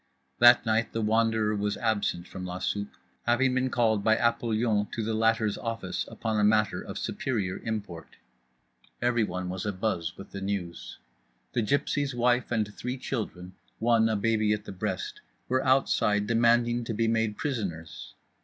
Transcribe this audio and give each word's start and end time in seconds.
That 0.39 0.65
night 0.65 0.93
The 0.93 1.01
Wanderer 1.03 1.55
was 1.55 1.77
absent 1.77 2.27
from 2.27 2.43
la 2.43 2.57
soupe, 2.57 2.97
having 3.27 3.53
been 3.53 3.69
called 3.69 4.03
by 4.03 4.15
Apollyon 4.15 4.87
to 4.93 5.03
the 5.03 5.13
latter's 5.13 5.59
office 5.59 6.07
upon 6.07 6.39
a 6.39 6.43
matter 6.43 6.81
of 6.81 6.97
superior 6.97 7.59
import. 7.59 8.15
Everyone 8.99 9.47
was 9.47 9.63
abuzz 9.63 10.17
with 10.17 10.31
the 10.31 10.41
news. 10.41 10.97
The 11.53 11.61
gypsy's 11.61 12.15
wife 12.15 12.49
and 12.51 12.73
three 12.75 12.97
children, 12.97 13.53
one 13.77 14.09
a 14.09 14.15
baby 14.15 14.53
at 14.53 14.65
the 14.65 14.71
breast, 14.71 15.21
were 15.47 15.63
outside 15.63 16.25
demanding 16.25 16.83
to 16.85 16.95
be 16.95 17.07
made 17.07 17.37
prisoners. 17.37 18.15